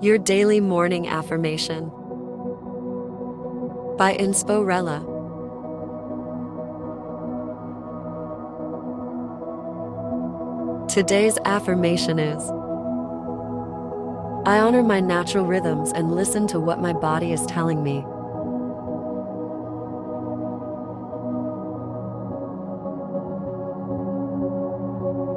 [0.00, 1.88] Your Daily Morning Affirmation
[3.96, 5.12] by Insporella.
[10.88, 12.42] Today's affirmation is
[14.46, 18.04] I honor my natural rhythms and listen to what my body is telling me.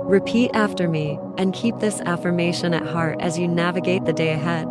[0.07, 4.66] Repeat after me and keep this affirmation at heart as you navigate the day ahead.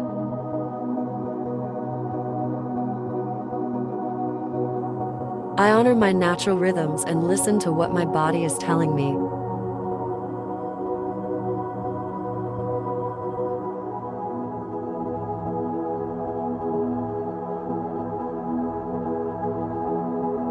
[5.59, 9.09] I honor my natural rhythms and listen to what my body is telling me.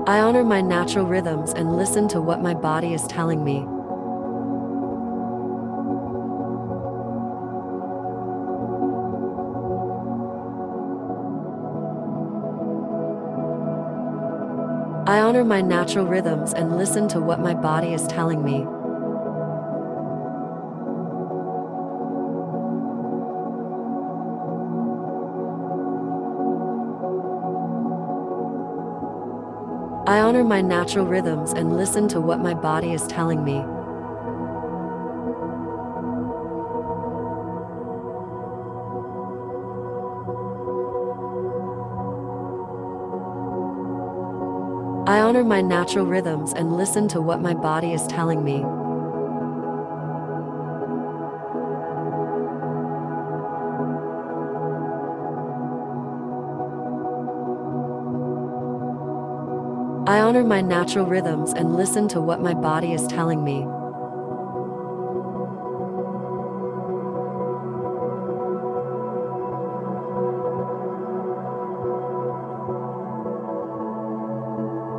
[0.08, 3.66] I honor my natural rhythms and listen to what my body is telling me.
[15.08, 18.66] I honor my natural rhythms and listen to what my body is telling me.
[30.08, 33.64] I honor my natural rhythms and listen to what my body is telling me.
[45.08, 48.64] I honor my natural rhythms and listen to what my body is telling me.
[60.12, 63.68] I honor my natural rhythms and listen to what my body is telling me.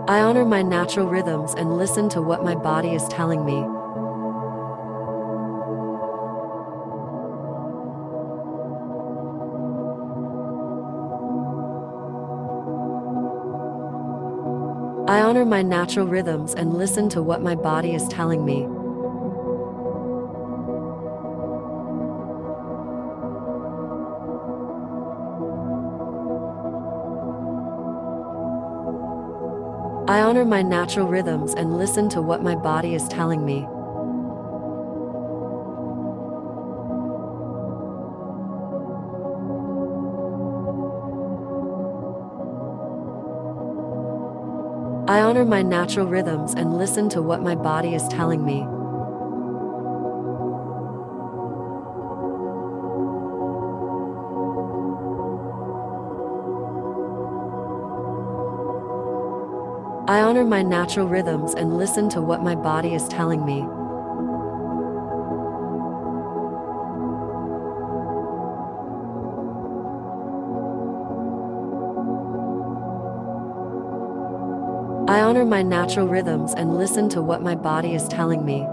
[0.08, 3.56] I honor my natural rhythms and listen to what my body is telling me.
[15.12, 18.75] I honor my natural rhythms and listen to what my body is telling me.
[30.16, 33.66] I honor my natural rhythms and listen to what my body is telling me.
[45.06, 48.66] I honor my natural rhythms and listen to what my body is telling me.
[60.08, 63.62] I honor my natural rhythms and listen to what my body is telling me.
[75.12, 78.64] I honor my natural rhythms and listen to what my body is telling me.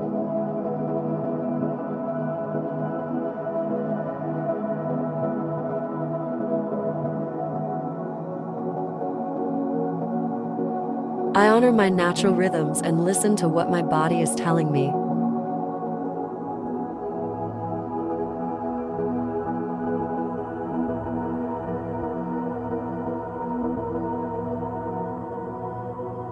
[11.35, 14.89] I honor my natural rhythms and listen to what my body is telling me.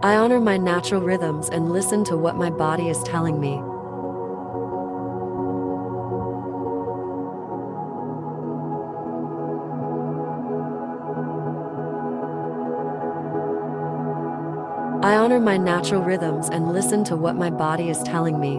[0.04, 3.71] I honor my natural rhythms and listen to what my body is telling me.
[15.04, 18.58] I honor my natural rhythms and listen to what my body is telling me.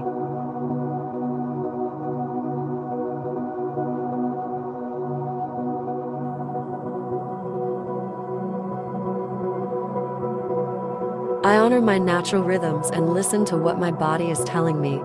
[11.49, 15.00] I honor my natural rhythms and listen to what my body is telling me.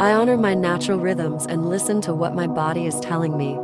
[0.00, 3.54] I honor my natural rhythms and listen to what my body is telling me.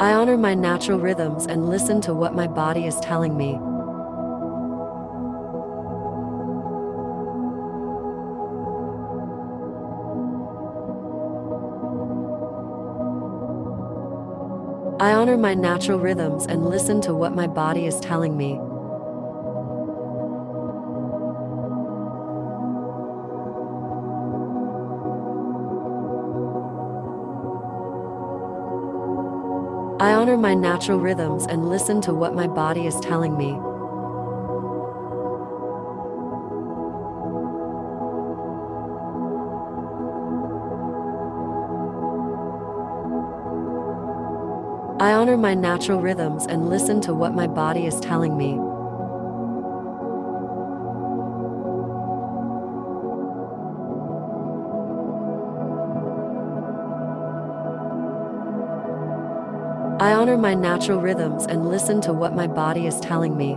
[0.00, 3.60] I honor my natural rhythms and listen to what my body is telling me.
[15.00, 18.54] I honor my natural rhythms and listen to what my body is telling me.
[30.00, 33.56] I honor my natural rhythms and listen to what my body is telling me.
[45.00, 48.54] I honor my natural rhythms and listen to what my body is telling me.
[60.00, 63.56] I honor my natural rhythms and listen to what my body is telling me.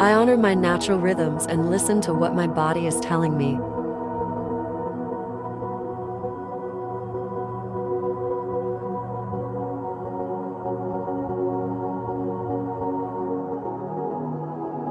[0.00, 3.58] I honor my natural rhythms and listen to what my body is telling me.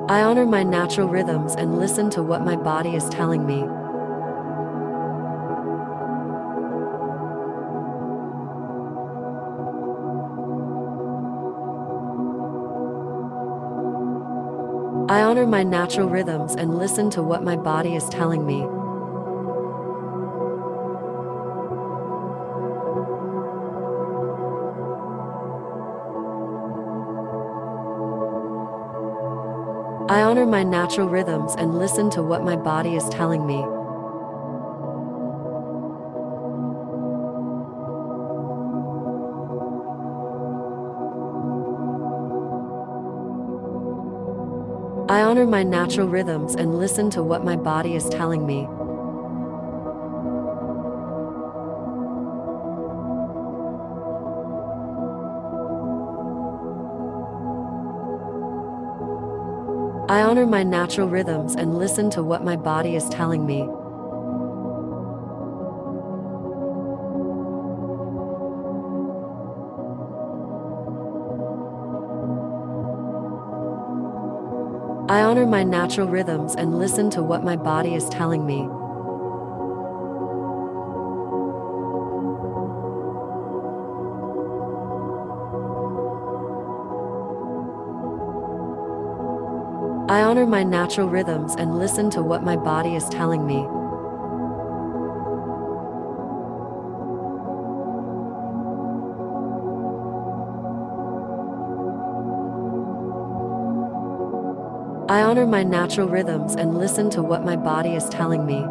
[0.09, 3.63] I honor my natural rhythms and listen to what my body is telling me.
[15.18, 18.62] I honor my natural rhythms and listen to what my body is telling me.
[30.08, 33.76] I honor my natural rhythms and listen to what my body is telling me.
[45.09, 48.68] I honor my natural rhythms and listen to what my body is telling me.
[60.09, 63.69] I honor my natural rhythms and listen to what my body is telling me.
[75.09, 78.68] I honor my natural rhythms and listen to what my body is telling me.
[90.09, 93.76] I honor my natural rhythms and listen to what my body is telling me.
[105.27, 108.63] I honor my natural rhythms and listen to what my body is telling me.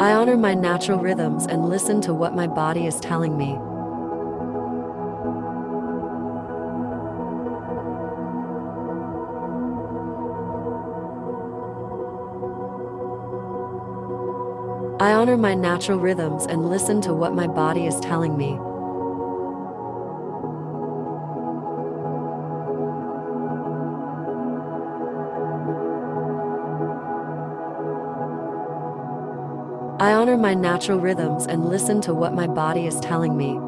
[0.00, 3.58] I honor my natural rhythms and listen to what my body is telling me.
[15.00, 18.58] I honor my natural rhythms and listen to what my body is telling me.
[30.00, 33.67] I honor my natural rhythms and listen to what my body is telling me.